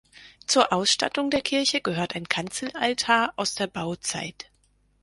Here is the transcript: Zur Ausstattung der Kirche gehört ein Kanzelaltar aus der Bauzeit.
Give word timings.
Zur 0.47 0.73
Ausstattung 0.73 1.29
der 1.29 1.41
Kirche 1.41 1.79
gehört 1.79 2.15
ein 2.15 2.27
Kanzelaltar 2.27 3.33
aus 3.35 3.53
der 3.53 3.67
Bauzeit. 3.67 4.49